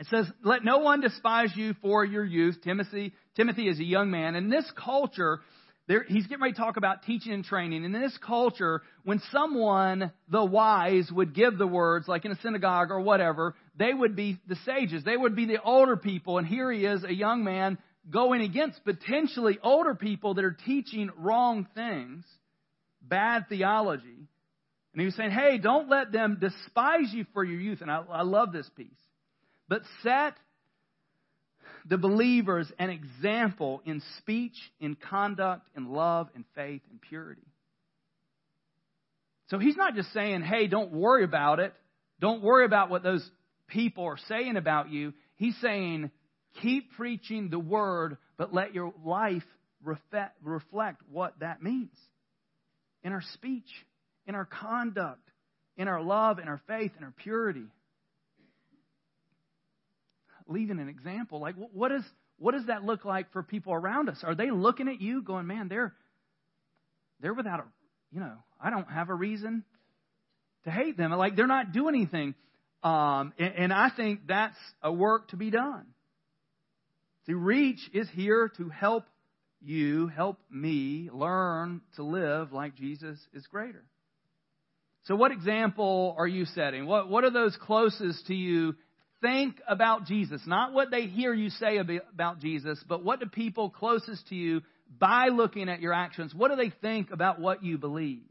[0.00, 2.56] it says, Let no one despise you for your youth.
[2.64, 4.34] Timothy, Timothy is a young man.
[4.34, 5.38] In this culture,
[5.88, 7.82] there, he's getting ready to talk about teaching and training.
[7.82, 12.38] And in this culture, when someone, the wise, would give the words, like in a
[12.42, 15.02] synagogue or whatever, they would be the sages.
[15.02, 16.36] They would be the older people.
[16.36, 17.78] And here he is, a young man,
[18.10, 22.24] going against potentially older people that are teaching wrong things,
[23.00, 24.28] bad theology.
[24.92, 27.80] And he was saying, hey, don't let them despise you for your youth.
[27.80, 28.88] And I, I love this piece.
[29.68, 30.34] But set
[31.88, 37.42] the believers an example in speech, in conduct, in love, in faith, and purity.
[39.48, 41.72] So he's not just saying, hey, don't worry about it.
[42.20, 43.28] Don't worry about what those
[43.68, 45.14] people are saying about you.
[45.36, 46.10] He's saying,
[46.60, 49.44] keep preaching the word, but let your life
[49.82, 51.96] reflect what that means
[53.02, 53.68] in our speech,
[54.26, 55.26] in our conduct,
[55.78, 57.64] in our love, in our faith, in our purity
[60.48, 61.40] leaving an example.
[61.40, 62.02] Like, what, is,
[62.38, 64.18] what does that look like for people around us?
[64.22, 65.94] Are they looking at you going, man, they're,
[67.20, 67.64] they're without a,
[68.10, 69.64] you know, I don't have a reason
[70.64, 71.12] to hate them.
[71.12, 72.34] Like, they're not doing anything.
[72.82, 75.86] Um, and, and I think that's a work to be done.
[77.26, 79.04] See, Reach is here to help
[79.60, 83.84] you, help me learn to live like Jesus is greater.
[85.04, 86.86] So, what example are you setting?
[86.86, 88.76] What, what are those closest to you
[89.20, 90.40] think about Jesus.
[90.46, 94.62] Not what they hear you say about Jesus, but what do people closest to you,
[94.98, 98.22] by looking at your actions, what do they think about what you believe?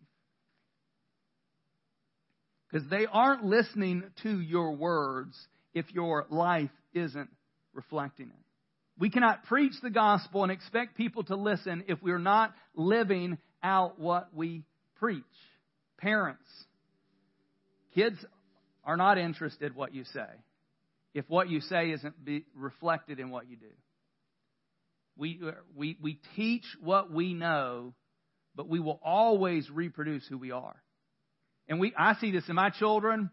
[2.71, 5.38] Because they aren't listening to your words
[5.73, 7.30] if your life isn't
[7.73, 8.45] reflecting it.
[9.00, 14.00] We cannot preach the gospel and expect people to listen if we're not living out
[14.00, 14.63] what we
[14.95, 15.23] preach.
[16.00, 16.41] Parents,
[17.93, 18.17] kids
[18.84, 20.28] are not interested what you say
[21.13, 22.15] if what you say isn't
[22.56, 23.72] reflected in what you do.
[25.17, 25.41] We,
[25.76, 27.93] we, we teach what we know,
[28.56, 30.76] but we will always reproduce who we are.
[31.67, 33.32] And we, I see this in my children.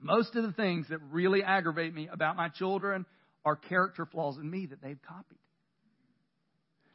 [0.00, 3.06] Most of the things that really aggravate me about my children
[3.44, 5.38] are character flaws in me that they've copied.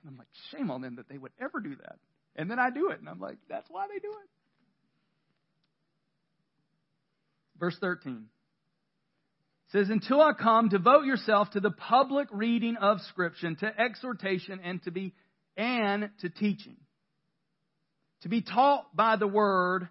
[0.01, 1.97] And I'm like, shame on them that they would ever do that.
[2.35, 4.29] And then I do it, and I'm like, that's why they do it.
[7.59, 8.25] Verse 13
[9.71, 14.82] says, Until I come, devote yourself to the public reading of Scripture, to exhortation, and
[14.84, 15.13] to be
[15.55, 16.77] and to teaching.
[18.21, 19.88] To be taught by the word.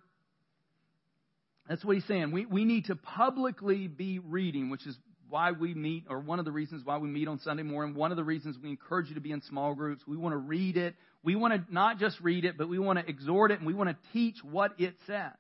[1.69, 2.33] That's what he's saying.
[2.33, 4.97] We, we need to publicly be reading, which is
[5.29, 7.95] why we meet, or one of the reasons why we meet on Sunday morning.
[7.95, 10.03] One of the reasons we encourage you to be in small groups.
[10.07, 10.95] We want to read it.
[11.23, 13.75] We want to not just read it, but we want to exhort it and we
[13.75, 15.33] want to teach what it says.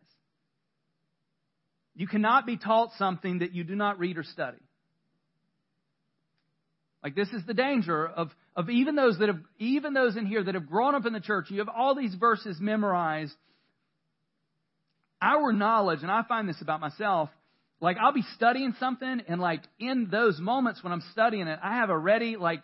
[1.99, 4.63] You cannot be taught something that you do not read or study.
[7.03, 10.45] Like this is the danger of, of even those that have even those in here
[10.45, 13.35] that have grown up in the church, you have all these verses memorized.
[15.21, 17.31] Our knowledge, and I find this about myself,
[17.81, 21.79] like I'll be studying something and like in those moments when I'm studying it, I
[21.79, 22.61] have a ready, like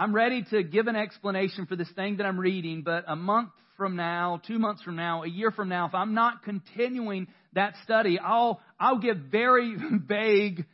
[0.00, 3.50] I'm ready to give an explanation for this thing that I'm reading, but a month
[3.76, 7.74] from now, two months from now, a year from now, if I'm not continuing that
[7.84, 9.76] study, I'll, I'll give very
[10.08, 10.64] vague,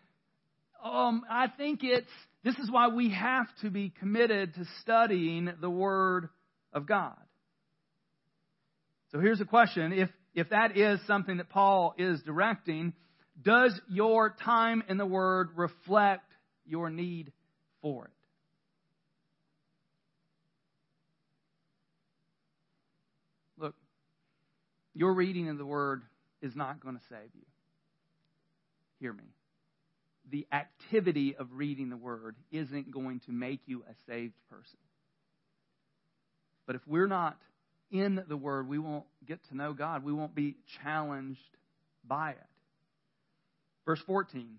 [0.85, 2.07] um, I think it's,
[2.45, 6.29] this is why we have to be committed to studying the Word
[6.73, 7.19] of God.
[9.11, 9.93] So here's a question.
[9.93, 12.93] If, if that is something that Paul is directing,
[13.43, 16.31] does your time in the Word reflect
[16.65, 17.33] your need
[17.83, 18.11] for it?
[23.59, 23.75] Look,
[24.97, 26.03] your reading of the Word
[26.41, 27.45] is not going to save you.
[28.99, 29.25] Hear me.
[30.31, 34.79] The activity of reading the Word isn't going to make you a saved person.
[36.67, 37.37] But if we're not
[37.91, 40.03] in the Word, we won't get to know God.
[40.03, 41.41] We won't be challenged
[42.03, 42.39] by it.
[43.85, 44.57] Verse 14.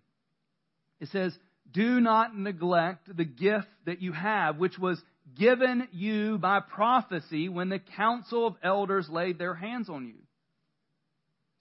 [1.00, 1.38] It says,
[1.72, 5.02] Do not neglect the gift that you have, which was
[5.38, 10.27] given you by prophecy when the council of elders laid their hands on you.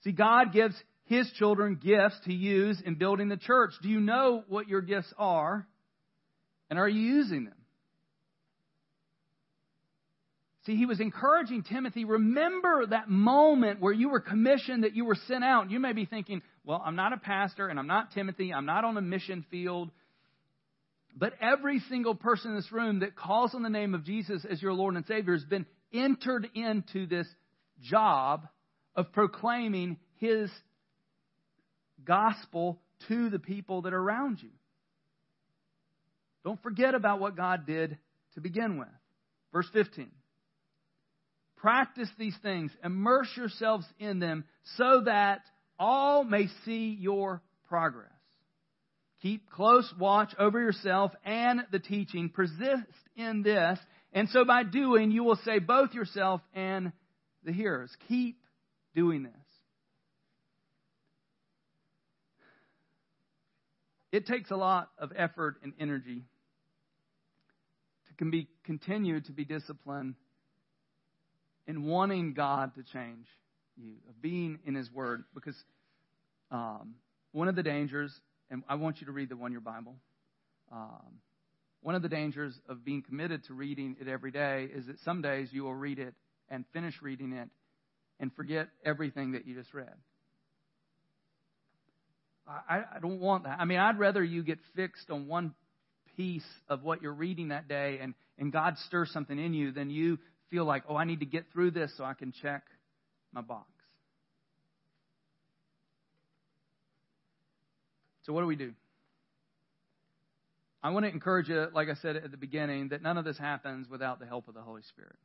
[0.03, 3.71] See, God gives His children gifts to use in building the church.
[3.81, 5.67] Do you know what your gifts are?
[6.69, 7.53] And are you using them?
[10.67, 15.15] See, he was encouraging Timothy, remember that moment where you were commissioned, that you were
[15.27, 15.71] sent out.
[15.71, 18.83] You may be thinking, well, I'm not a pastor and I'm not Timothy, I'm not
[18.83, 19.91] on a mission field.
[21.15, 24.61] But every single person in this room that calls on the name of Jesus as
[24.61, 27.27] your Lord and Savior has been entered into this
[27.81, 28.45] job
[28.97, 30.49] of proclaiming his
[32.03, 34.49] gospel to the people that are around you.
[36.43, 37.97] Don't forget about what God did
[38.33, 38.87] to begin with.
[39.53, 40.09] Verse 15.
[41.57, 44.45] Practice these things, immerse yourselves in them,
[44.77, 45.41] so that
[45.79, 48.11] all may see your progress.
[49.21, 52.29] Keep close watch over yourself and the teaching.
[52.29, 52.85] Persist
[53.15, 53.79] in this,
[54.13, 56.91] and so by doing, you will save both yourself and
[57.43, 57.91] the hearers.
[58.07, 58.37] Keep
[58.95, 59.31] doing this.
[64.11, 66.23] It takes a lot of effort and energy
[68.07, 70.15] to can be, continue to be disciplined
[71.67, 73.27] in wanting God to change
[73.75, 75.25] you, of being in His Word.
[75.35, 75.55] Because
[76.51, 76.95] um,
[77.31, 78.11] one of the dangers,
[78.49, 79.95] and I want you to read the one year Bible.
[80.71, 81.19] Um,
[81.81, 85.21] one of the dangers of being committed to reading it every day is that some
[85.21, 86.13] days you will read it
[86.49, 87.49] and finish reading it
[88.19, 89.93] and forget everything that you just read.
[92.47, 93.59] I, I don't want that.
[93.59, 95.53] I mean, I'd rather you get fixed on one
[96.15, 99.89] piece of what you're reading that day and, and God stirs something in you than
[99.89, 100.17] you
[100.49, 102.63] feel like, oh, I need to get through this so I can check
[103.33, 103.67] my box.
[108.23, 108.73] So, what do we do?
[110.83, 113.37] I want to encourage you, like I said at the beginning, that none of this
[113.37, 115.15] happens without the help of the Holy Spirit.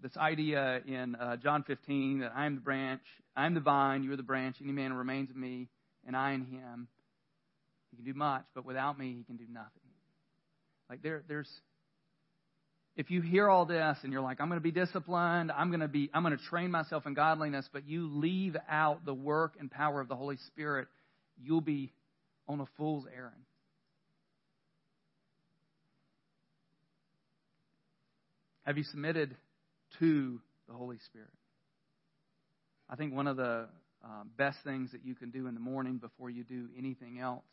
[0.00, 3.02] This idea in uh, John 15 that I am the branch,
[3.36, 5.68] I am the vine, you are the branch, any man who remains in me,
[6.06, 6.86] and I in him,
[7.90, 9.70] he can do much, but without me, he can do nothing.
[10.88, 11.50] Like there, there's,
[12.96, 15.80] if you hear all this and you're like, I'm going to be disciplined, I'm going
[15.80, 19.54] to be, I'm going to train myself in godliness, but you leave out the work
[19.58, 20.86] and power of the Holy Spirit,
[21.42, 21.92] you'll be
[22.46, 23.34] on a fool's errand.
[28.64, 29.34] Have you submitted
[29.98, 31.28] to the Holy Spirit?
[32.88, 33.68] I think one of the
[34.04, 37.44] um, best things that you can do in the morning before you do anything else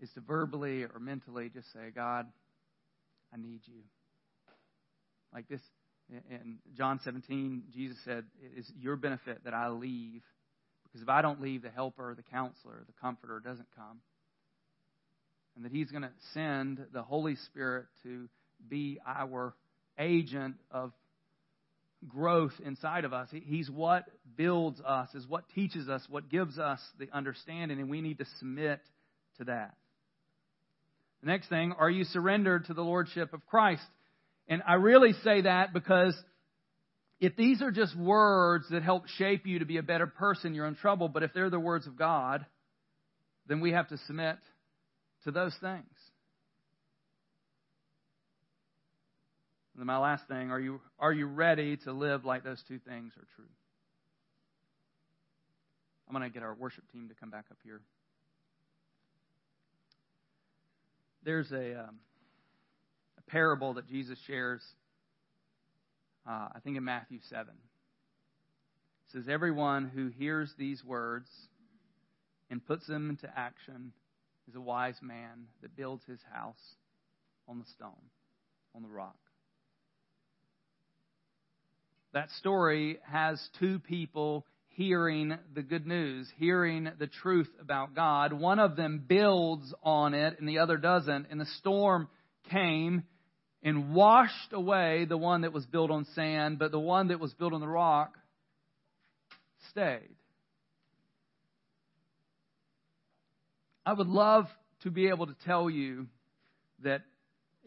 [0.00, 2.26] is to verbally or mentally just say, God,
[3.32, 3.82] I need you.
[5.32, 5.60] Like this,
[6.30, 10.22] in John 17, Jesus said, It is your benefit that I leave
[10.84, 14.00] because if I don't leave, the helper, the counselor, the comforter doesn't come.
[15.54, 18.28] And that He's going to send the Holy Spirit to
[18.68, 19.54] be our
[19.98, 20.92] agent of
[22.08, 23.28] growth inside of us.
[23.32, 24.04] He's what
[24.36, 28.26] builds us, is what teaches us, what gives us the understanding, and we need to
[28.38, 28.80] submit
[29.38, 29.74] to that.
[31.22, 33.86] The next thing, are you surrendered to the Lordship of Christ?
[34.48, 36.14] And I really say that because
[37.18, 40.66] if these are just words that help shape you to be a better person, you're
[40.66, 41.08] in trouble.
[41.08, 42.44] But if they're the words of God,
[43.46, 44.36] then we have to submit
[45.24, 45.84] to those things.
[49.76, 52.78] And then my last thing, are you, are you ready to live like those two
[52.78, 53.44] things are true?
[56.08, 57.82] I'm going to get our worship team to come back up here.
[61.24, 61.98] There's a, um,
[63.18, 64.62] a parable that Jesus shares
[66.26, 67.46] uh, I think in Matthew 7.
[67.48, 71.28] It says, Everyone who hears these words
[72.50, 73.92] and puts them into action
[74.48, 76.76] is a wise man that builds his house
[77.48, 78.10] on the stone,
[78.74, 79.16] on the rock.
[82.16, 88.32] That story has two people hearing the good news, hearing the truth about God.
[88.32, 91.26] One of them builds on it and the other doesn't.
[91.30, 92.08] And the storm
[92.50, 93.02] came
[93.62, 97.34] and washed away the one that was built on sand, but the one that was
[97.34, 98.16] built on the rock
[99.72, 100.16] stayed.
[103.84, 104.46] I would love
[104.84, 106.06] to be able to tell you
[106.82, 107.02] that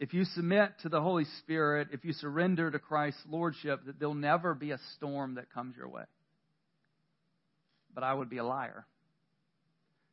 [0.00, 4.14] if you submit to the Holy Spirit, if you surrender to Christ's Lordship, that there'll
[4.14, 6.04] never be a storm that comes your way.
[7.94, 8.86] But I would be a liar.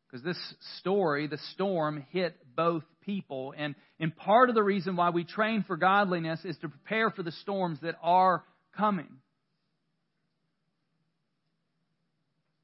[0.05, 0.37] Because this
[0.79, 3.53] story, the storm, hit both people.
[3.57, 7.23] And, and part of the reason why we train for godliness is to prepare for
[7.23, 8.43] the storms that are
[8.75, 9.09] coming.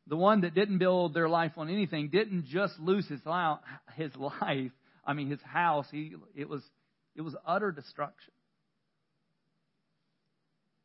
[0.08, 3.22] The one that didn't build their life on anything didn't just lose his
[3.96, 4.72] his life
[5.06, 5.86] I mean his house.
[5.92, 6.62] He, it, was,
[7.16, 8.34] it was utter destruction.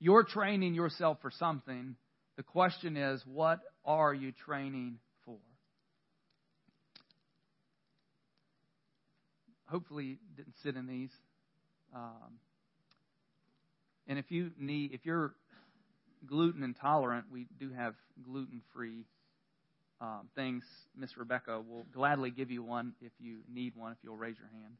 [0.00, 1.96] You're training yourself for something.
[2.36, 5.38] The question is, what are you training for?
[9.70, 11.10] hopefully you didn't sit in these.
[11.94, 12.38] Um,
[14.06, 15.34] and if you need, if you're
[16.26, 19.04] gluten intolerant, we do have gluten free
[20.00, 20.64] um, things.
[20.96, 24.48] Miss Rebecca will gladly give you one if you need one, if you'll raise your
[24.48, 24.74] hand.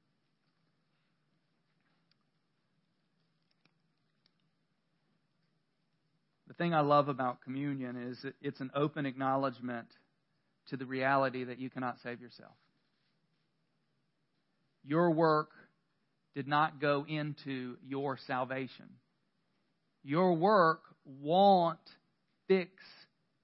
[6.58, 9.86] Thing I love about communion is it's an open acknowledgement
[10.68, 12.52] to the reality that you cannot save yourself.
[14.84, 15.50] Your work
[16.34, 18.86] did not go into your salvation.
[20.02, 21.78] Your work won't
[22.48, 22.70] fix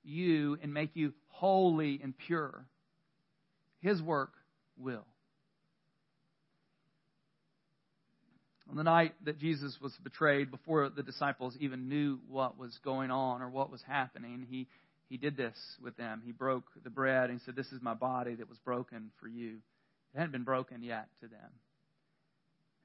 [0.02, 2.66] you and make you holy and pure.
[3.80, 4.32] His work
[4.76, 5.06] will.
[8.74, 13.12] On the night that Jesus was betrayed, before the disciples even knew what was going
[13.12, 14.66] on or what was happening, he,
[15.08, 16.22] he did this with them.
[16.26, 19.28] He broke the bread and he said, This is my body that was broken for
[19.28, 19.58] you.
[20.12, 21.38] It hadn't been broken yet to them.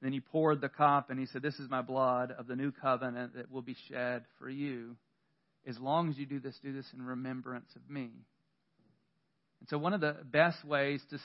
[0.00, 2.70] then he poured the cup and he said, This is my blood of the new
[2.70, 4.94] covenant that will be shed for you.
[5.66, 8.10] As long as you do this, do this in remembrance of me.
[9.58, 11.18] And so, one of the best ways to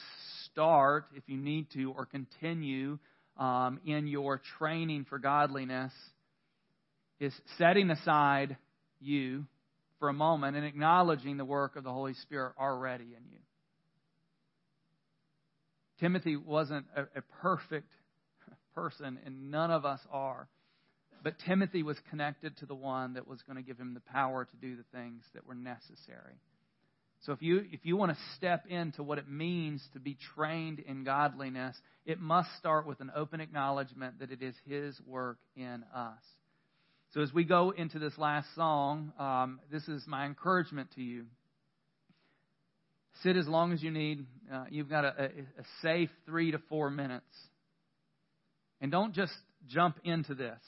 [0.45, 2.97] start, if you need to, or continue
[3.37, 5.91] um, in your training for godliness,
[7.19, 8.57] is setting aside
[8.99, 9.45] you
[9.99, 13.39] for a moment and acknowledging the work of the Holy Spirit already in you.
[15.99, 17.91] Timothy wasn't a, a perfect
[18.73, 20.47] person, and none of us are.
[21.23, 24.45] But Timothy was connected to the one that was going to give him the power
[24.45, 26.35] to do the things that were necessary.
[27.25, 30.79] So if you if you want to step into what it means to be trained
[30.79, 35.83] in godliness, it must start with an open acknowledgement that it is His work in
[35.93, 36.21] us.
[37.13, 41.25] So as we go into this last song, um, this is my encouragement to you.
[43.23, 44.25] Sit as long as you need.
[44.53, 47.23] Uh, you've got a, a, a safe three to four minutes.
[48.81, 49.33] And don't just
[49.67, 50.59] jump into this.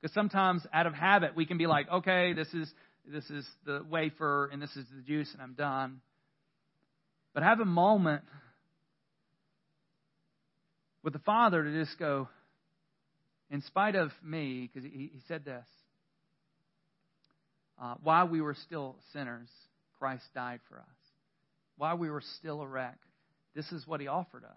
[0.00, 2.68] Because sometimes out of habit, we can be like, okay, this is,
[3.06, 6.00] this is the wafer and this is the juice and I'm done.
[7.34, 8.22] But have a moment
[11.02, 12.28] with the Father to just go,
[13.50, 15.66] in spite of me, because he, he, said this,
[17.82, 19.48] uh, while we were still sinners,
[19.98, 20.84] Christ died for us.
[21.76, 22.98] While we were still a wreck,
[23.54, 24.50] this is what he offered us.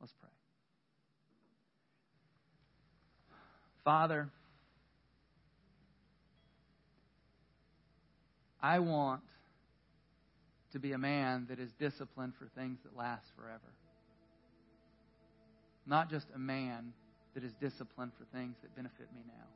[0.00, 0.30] Let's pray.
[3.84, 4.28] Father,
[8.62, 9.22] I want
[10.72, 13.60] to be a man that is disciplined for things that last forever.
[15.86, 16.92] Not just a man
[17.34, 19.48] that is disciplined for things that benefit me now.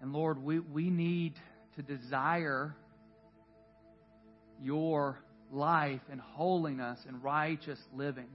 [0.00, 1.34] And Lord, we, we need
[1.76, 2.74] to desire
[4.60, 5.18] your
[5.50, 8.28] life and holiness and righteous living.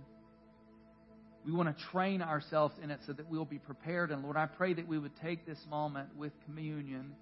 [1.46, 4.12] We want to train ourselves in it so that we'll be prepared.
[4.12, 7.14] And Lord, I pray that we would take this moment with communion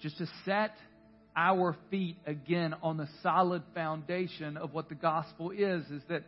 [0.00, 0.72] just to set
[1.36, 6.22] our feet again on the solid foundation of what the gospel is, is that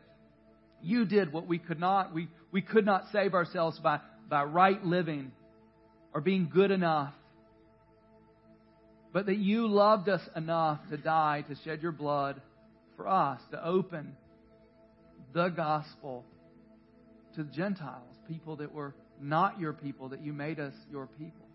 [0.83, 2.13] you did what we could not.
[2.15, 5.33] We, we could not save ourselves by, by right living
[6.13, 7.15] or being good enough.
[9.13, 12.41] But that you loved us enough to die, to shed your blood
[12.97, 14.17] for us, to open
[15.37, 16.25] the gospel
[17.35, 21.47] to the Gentiles, people that were not your people, that you made us your people.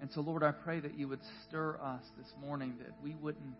[0.00, 1.18] And so, Lord, I pray that you would
[1.48, 3.56] stir us this morning, that we wouldn't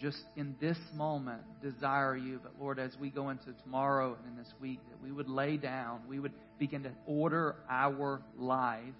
[0.00, 4.38] just in this moment desire you, but Lord, as we go into tomorrow and in
[4.38, 8.94] this week, that we would lay down, we would begin to order our lives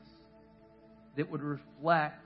[1.16, 2.20] that would reflect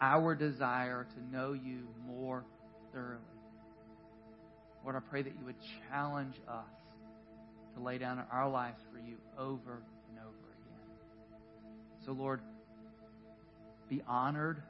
[0.00, 2.44] our desire to know you more
[2.92, 3.37] thoroughly.
[4.88, 5.54] Lord, I pray that you would
[5.90, 6.64] challenge us
[7.76, 10.88] to lay down our lives for you over and over again.
[12.06, 12.40] So, Lord,
[13.90, 14.62] be honored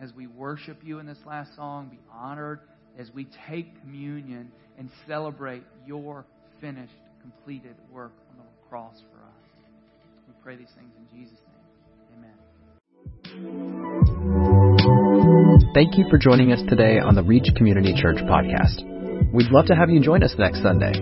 [0.00, 1.90] as we worship you in this last song.
[1.90, 2.58] Be honored
[2.98, 6.26] as we take communion and celebrate your
[6.60, 6.90] finished,
[7.20, 9.44] completed work on the cross for us.
[10.26, 11.62] We pray these things in Jesus' name.
[12.18, 12.34] Amen.
[15.72, 18.91] Thank you for joining us today on the Reach Community Church podcast.
[19.30, 20.94] We'd love to have you join us next Sunday.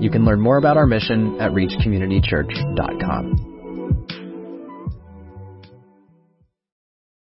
[0.00, 3.55] You can learn more about our mission at reachcommunitychurch.com.